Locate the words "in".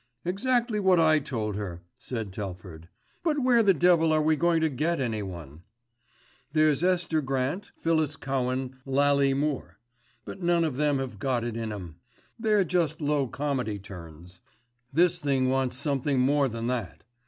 11.55-11.71